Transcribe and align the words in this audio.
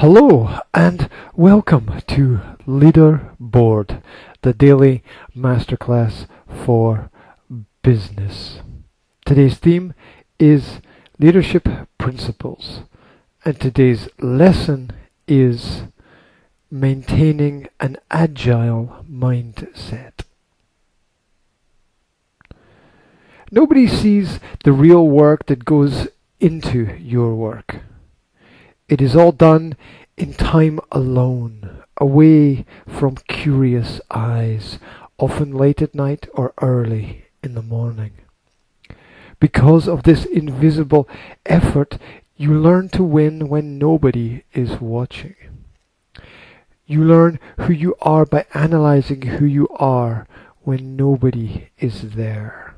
Hello 0.00 0.60
and 0.72 1.10
welcome 1.34 2.00
to 2.06 2.40
Leaderboard, 2.66 4.02
the 4.40 4.54
daily 4.54 5.04
masterclass 5.36 6.26
for 6.48 7.10
business. 7.82 8.60
Today's 9.26 9.58
theme 9.58 9.92
is 10.38 10.80
leadership 11.18 11.68
principles, 11.98 12.80
and 13.44 13.60
today's 13.60 14.08
lesson 14.18 14.90
is 15.28 15.82
maintaining 16.70 17.68
an 17.78 17.98
agile 18.10 19.04
mindset. 19.06 20.24
Nobody 23.50 23.86
sees 23.86 24.40
the 24.64 24.72
real 24.72 25.06
work 25.06 25.44
that 25.44 25.66
goes 25.66 26.08
into 26.40 26.96
your 26.96 27.34
work. 27.34 27.82
It 28.90 29.00
is 29.00 29.14
all 29.14 29.30
done 29.30 29.76
in 30.20 30.34
time 30.34 30.78
alone, 30.92 31.82
away 31.96 32.66
from 32.86 33.16
curious 33.26 34.02
eyes, 34.10 34.78
often 35.16 35.50
late 35.50 35.80
at 35.80 35.94
night 35.94 36.28
or 36.34 36.52
early 36.60 37.24
in 37.42 37.54
the 37.54 37.62
morning. 37.62 38.12
Because 39.38 39.88
of 39.88 40.02
this 40.02 40.26
invisible 40.26 41.08
effort, 41.46 41.96
you 42.36 42.52
learn 42.52 42.90
to 42.90 43.02
win 43.02 43.48
when 43.48 43.78
nobody 43.78 44.44
is 44.52 44.78
watching. 44.78 45.36
You 46.84 47.02
learn 47.02 47.40
who 47.60 47.72
you 47.72 47.94
are 48.02 48.26
by 48.26 48.44
analyzing 48.52 49.22
who 49.22 49.46
you 49.46 49.68
are 49.76 50.26
when 50.60 50.96
nobody 50.96 51.70
is 51.78 52.10
there. 52.12 52.74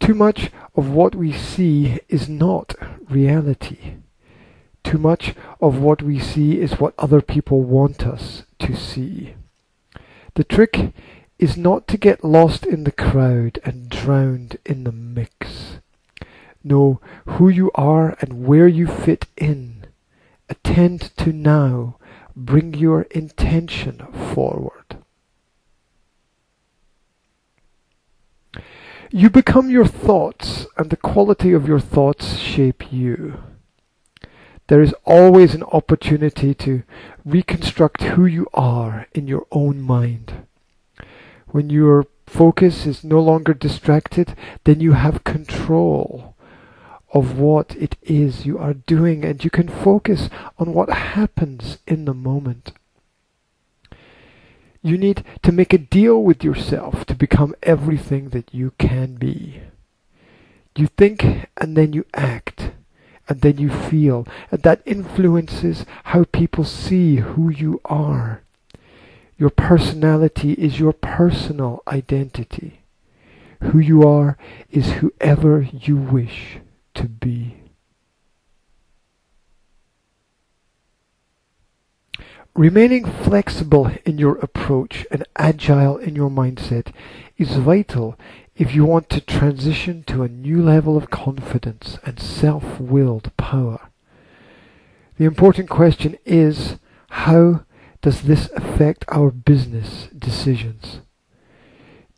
Too 0.00 0.14
much 0.14 0.50
of 0.74 0.90
what 0.90 1.14
we 1.14 1.32
see 1.32 2.00
is 2.08 2.28
not 2.28 2.74
reality. 3.08 4.01
Too 4.84 4.98
much 4.98 5.34
of 5.60 5.78
what 5.78 6.02
we 6.02 6.18
see 6.18 6.60
is 6.60 6.78
what 6.78 6.94
other 6.98 7.20
people 7.20 7.62
want 7.62 8.06
us 8.06 8.44
to 8.58 8.74
see. 8.74 9.34
The 10.34 10.44
trick 10.44 10.92
is 11.38 11.56
not 11.56 11.86
to 11.88 11.96
get 11.96 12.24
lost 12.24 12.66
in 12.66 12.84
the 12.84 12.92
crowd 12.92 13.58
and 13.64 13.88
drowned 13.88 14.58
in 14.64 14.84
the 14.84 14.92
mix. 14.92 15.78
Know 16.64 17.00
who 17.26 17.48
you 17.48 17.70
are 17.74 18.16
and 18.20 18.46
where 18.46 18.68
you 18.68 18.86
fit 18.86 19.26
in. 19.36 19.86
Attend 20.48 21.16
to 21.16 21.32
now. 21.32 21.96
Bring 22.34 22.74
your 22.74 23.02
intention 23.10 23.98
forward. 24.34 24.98
You 29.10 29.28
become 29.28 29.70
your 29.70 29.86
thoughts, 29.86 30.66
and 30.78 30.88
the 30.88 30.96
quality 30.96 31.52
of 31.52 31.68
your 31.68 31.80
thoughts 31.80 32.38
shape 32.38 32.90
you 32.90 33.38
there 34.72 34.80
is 34.80 34.94
always 35.04 35.54
an 35.54 35.62
opportunity 35.64 36.54
to 36.54 36.82
reconstruct 37.26 38.02
who 38.04 38.24
you 38.24 38.46
are 38.54 39.06
in 39.12 39.28
your 39.28 39.46
own 39.52 39.82
mind. 39.82 40.46
When 41.48 41.68
your 41.68 42.06
focus 42.26 42.86
is 42.86 43.04
no 43.04 43.20
longer 43.20 43.52
distracted, 43.52 44.34
then 44.64 44.80
you 44.80 44.92
have 44.92 45.24
control 45.24 46.34
of 47.12 47.38
what 47.38 47.76
it 47.76 47.96
is 48.00 48.46
you 48.46 48.58
are 48.58 48.72
doing 48.72 49.26
and 49.26 49.44
you 49.44 49.50
can 49.50 49.68
focus 49.68 50.30
on 50.58 50.72
what 50.72 50.88
happens 50.88 51.76
in 51.86 52.06
the 52.06 52.14
moment. 52.14 52.72
You 54.80 54.96
need 54.96 55.22
to 55.42 55.52
make 55.52 55.74
a 55.74 55.86
deal 55.98 56.22
with 56.22 56.42
yourself 56.42 57.04
to 57.04 57.14
become 57.14 57.54
everything 57.62 58.30
that 58.30 58.54
you 58.54 58.72
can 58.78 59.16
be. 59.16 59.60
You 60.74 60.86
think 60.86 61.50
and 61.58 61.76
then 61.76 61.92
you 61.92 62.06
act 62.14 62.71
and 63.28 63.40
then 63.40 63.58
you 63.58 63.70
feel, 63.70 64.26
and 64.50 64.62
that 64.62 64.82
influences 64.84 65.86
how 66.04 66.24
people 66.24 66.64
see 66.64 67.16
who 67.16 67.48
you 67.48 67.80
are. 67.84 68.42
Your 69.38 69.50
personality 69.50 70.52
is 70.52 70.78
your 70.78 70.92
personal 70.92 71.82
identity. 71.86 72.80
Who 73.60 73.78
you 73.78 74.06
are 74.06 74.36
is 74.70 74.92
whoever 74.94 75.62
you 75.62 75.96
wish 75.96 76.58
to 76.94 77.04
be. 77.04 77.61
Remaining 82.54 83.06
flexible 83.06 83.90
in 84.04 84.18
your 84.18 84.36
approach 84.36 85.06
and 85.10 85.24
agile 85.36 85.96
in 85.96 86.14
your 86.14 86.28
mindset 86.28 86.92
is 87.38 87.56
vital 87.56 88.18
if 88.56 88.74
you 88.74 88.84
want 88.84 89.08
to 89.08 89.22
transition 89.22 90.02
to 90.02 90.22
a 90.22 90.28
new 90.28 90.62
level 90.62 90.98
of 90.98 91.08
confidence 91.08 91.98
and 92.04 92.20
self-willed 92.20 93.34
power. 93.38 93.88
The 95.16 95.24
important 95.24 95.70
question 95.70 96.18
is, 96.26 96.76
how 97.08 97.64
does 98.02 98.20
this 98.20 98.50
affect 98.50 99.06
our 99.08 99.30
business 99.30 100.08
decisions? 100.08 101.00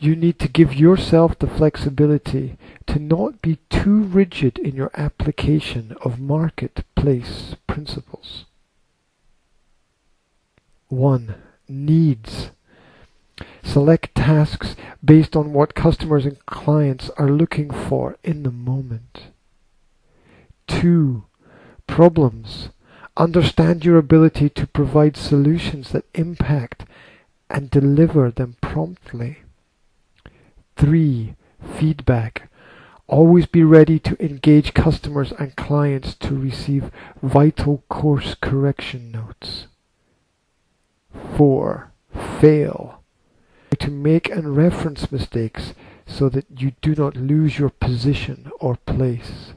You 0.01 0.17
need 0.17 0.41
to 0.41 0.49
give 0.49 0.75
yourself 0.75 1.39
the 1.39 1.47
flexibility 1.47 2.57
to 2.89 2.99
not 2.99 3.41
be 3.41 3.59
too 3.71 4.03
rigid 4.03 4.59
in 4.59 4.75
your 4.75 4.91
application 4.95 5.97
of 6.03 6.19
marketplace 6.19 7.55
principles. 7.69 8.47
1. 10.95 11.35
Needs. 11.69 12.51
Select 13.65 14.15
tasks 14.15 14.77
based 15.05 15.35
on 15.35 15.53
what 15.53 15.75
customers 15.75 16.25
and 16.25 16.45
clients 16.47 17.11
are 17.19 17.29
looking 17.29 17.71
for 17.71 18.17
in 18.23 18.45
the 18.45 18.53
moment. 18.53 19.25
2. 20.69 21.25
Problems. 21.87 22.69
Understand 23.17 23.85
your 23.85 23.99
ability 23.99 24.49
to 24.51 24.67
provide 24.67 25.17
solutions 25.17 25.91
that 25.91 26.05
impact 26.15 26.85
and 27.51 27.71
deliver 27.71 28.31
them 28.31 28.57
promptly. 28.61 29.39
3. 30.77 31.35
Feedback. 31.77 32.51
Always 33.07 33.47
be 33.47 33.65
ready 33.65 33.99
to 33.99 34.25
engage 34.25 34.75
customers 34.75 35.33
and 35.33 35.57
clients 35.57 36.15
to 36.15 36.39
receive 36.39 36.91
vital 37.23 37.83
course 37.89 38.35
correction 38.41 39.11
notes. 39.11 39.67
4. 41.37 41.93
Fail 42.41 43.01
to 43.79 43.91
make 43.91 44.31
and 44.31 44.57
reference 44.57 45.11
mistakes 45.11 45.75
so 46.07 46.29
that 46.29 46.47
you 46.57 46.73
do 46.81 46.95
not 46.95 47.17
lose 47.17 47.59
your 47.59 47.71
position 47.71 48.51
or 48.61 48.77
place. 48.77 49.55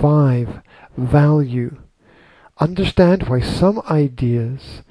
5. 0.00 0.60
Value. 0.96 1.76
Understand 2.58 3.28
why 3.28 3.40
some 3.40 3.80
ideas 3.88 4.82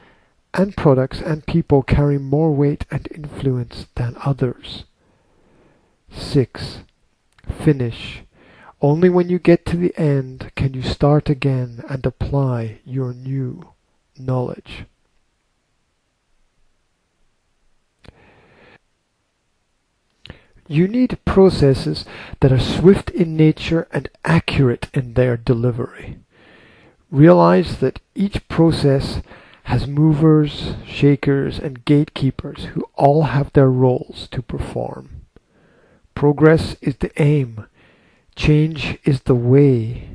and 0.53 0.75
products 0.75 1.19
and 1.19 1.45
people 1.45 1.81
carry 1.81 2.17
more 2.17 2.51
weight 2.51 2.85
and 2.91 3.07
influence 3.13 3.87
than 3.95 4.15
others. 4.23 4.85
6. 6.11 6.79
Finish. 7.63 8.23
Only 8.81 9.09
when 9.09 9.29
you 9.29 9.39
get 9.39 9.65
to 9.67 9.77
the 9.77 9.97
end 9.97 10.51
can 10.55 10.73
you 10.73 10.81
start 10.81 11.29
again 11.29 11.83
and 11.89 12.05
apply 12.05 12.79
your 12.85 13.13
new 13.13 13.73
knowledge. 14.17 14.85
You 20.67 20.87
need 20.87 21.19
processes 21.25 22.05
that 22.39 22.51
are 22.51 22.59
swift 22.59 23.09
in 23.09 23.35
nature 23.35 23.87
and 23.91 24.09
accurate 24.23 24.89
in 24.93 25.13
their 25.13 25.35
delivery. 25.35 26.19
Realize 27.11 27.79
that 27.79 27.99
each 28.15 28.47
process 28.47 29.21
has 29.63 29.87
movers, 29.87 30.73
shakers, 30.85 31.59
and 31.59 31.85
gatekeepers 31.85 32.65
who 32.73 32.85
all 32.95 33.23
have 33.23 33.51
their 33.53 33.69
roles 33.69 34.27
to 34.31 34.41
perform. 34.41 35.25
Progress 36.15 36.75
is 36.81 36.97
the 36.97 37.11
aim. 37.21 37.65
Change 38.35 38.97
is 39.03 39.21
the 39.21 39.35
way. 39.35 40.09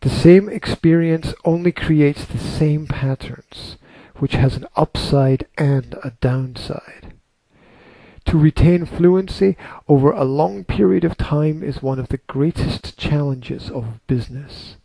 The 0.00 0.10
same 0.10 0.48
experience 0.48 1.34
only 1.44 1.72
creates 1.72 2.24
the 2.24 2.38
same 2.38 2.86
patterns, 2.86 3.76
which 4.16 4.32
has 4.32 4.56
an 4.56 4.66
upside 4.76 5.46
and 5.56 5.94
a 6.04 6.12
downside. 6.20 7.17
To 8.28 8.36
retain 8.36 8.84
fluency 8.84 9.56
over 9.88 10.10
a 10.12 10.22
long 10.22 10.62
period 10.62 11.02
of 11.02 11.16
time 11.16 11.62
is 11.62 11.82
one 11.82 11.98
of 11.98 12.08
the 12.08 12.20
greatest 12.26 12.98
challenges 12.98 13.70
of 13.70 14.06
business. 14.06 14.76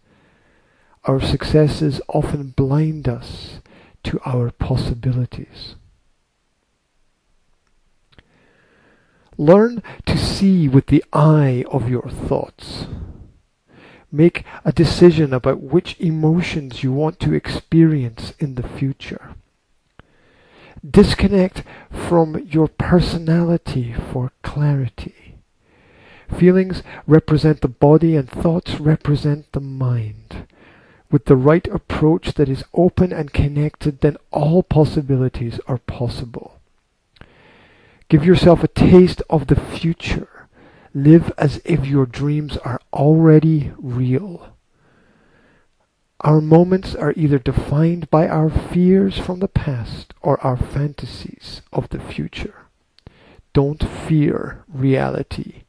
Our 1.04 1.19
successes 1.19 2.00
often 2.07 2.54
blind 2.56 3.10
us 3.10 3.60
to 4.06 4.18
our 4.24 4.50
possibilities. 4.50 5.75
Learn 9.38 9.84
to 10.06 10.18
see 10.18 10.69
with 10.69 10.86
the 10.86 11.04
eye 11.12 11.66
of 11.69 11.90
your 11.90 12.10
thoughts. 12.10 12.88
Make 14.10 14.45
a 14.63 14.72
decision 14.72 15.34
about 15.34 15.60
which 15.60 16.00
emotions 16.00 16.81
you 16.81 16.94
want 16.94 17.19
to 17.19 17.34
experience 17.34 18.31
in 18.40 18.56
the 18.56 18.66
future. 18.66 19.36
Disconnect 20.89 21.63
from 21.89 22.38
your 22.50 22.68
personality 22.68 23.94
for 23.94 24.31
clarity. 24.44 25.35
Feelings 26.38 26.83
represent 27.07 27.62
the 27.62 27.68
body 27.69 28.15
and 28.18 28.30
thoughts 28.30 28.80
represent 28.80 29.51
the 29.53 29.62
mind. 29.62 30.47
with 31.13 31.25
the 31.25 31.35
right 31.35 31.68
approach 31.68 32.33
that 32.33 32.50
is 32.50 32.63
open 32.74 33.13
and 33.13 33.31
connected, 33.31 34.01
then 34.01 34.18
all 34.31 34.63
possibilities 34.63 35.59
are 35.68 35.77
possible. 35.77 36.59
Give 38.09 38.25
yourself 38.25 38.63
a 38.63 38.68
taste 38.68 39.21
of 39.30 39.45
the 39.45 39.56
future. 39.56 40.47
Live 40.95 41.31
as 41.38 41.62
if 41.65 41.85
your 41.85 42.07
dreams 42.07 42.57
are 42.57 42.81
already 42.91 43.71
real. 43.77 44.52
Our 46.23 46.39
moments 46.39 46.95
are 46.95 47.13
either 47.17 47.37
defined 47.37 48.09
by 48.09 48.29
our 48.29 48.49
fears 48.49 49.17
from 49.17 49.39
the 49.39 49.49
past 49.49 50.13
or 50.21 50.39
our 50.39 50.55
fantasies 50.55 51.61
of 51.73 51.89
the 51.89 51.99
future. 51.99 52.55
Don't 53.51 53.83
fear 53.83 54.63
reality. 54.69 55.63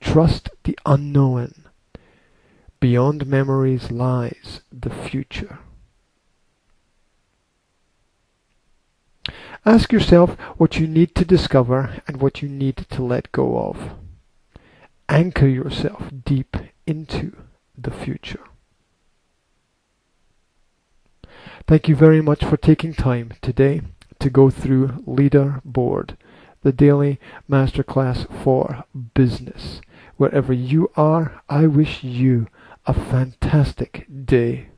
Trust 0.00 0.50
the 0.62 0.78
unknown. 0.86 1.64
Beyond 2.78 3.26
memories 3.26 3.90
lies 3.90 4.60
the 4.70 4.90
future. 4.90 5.58
Ask 9.64 9.90
yourself 9.90 10.38
what 10.56 10.78
you 10.78 10.86
need 10.86 11.16
to 11.16 11.24
discover 11.24 12.00
and 12.06 12.20
what 12.20 12.42
you 12.42 12.48
need 12.48 12.86
to 12.90 13.02
let 13.02 13.32
go 13.32 13.58
of. 13.58 13.96
Anchor 15.08 15.48
yourself 15.48 16.10
deep 16.24 16.56
into 16.86 17.36
the 17.76 17.90
future. 17.90 18.44
Thank 21.68 21.88
you 21.88 21.96
very 21.96 22.22
much 22.22 22.44
for 22.44 22.56
taking 22.56 22.94
time 22.94 23.32
today 23.42 23.80
to 24.20 24.30
go 24.30 24.50
through 24.50 25.02
Leaderboard, 25.04 26.16
the 26.62 26.70
daily 26.70 27.18
masterclass 27.50 28.24
for 28.44 28.84
business. 29.14 29.80
Wherever 30.16 30.52
you 30.52 30.92
are, 30.96 31.42
I 31.48 31.66
wish 31.66 32.04
you 32.04 32.46
a 32.86 32.94
fantastic 32.94 34.06
day. 34.24 34.68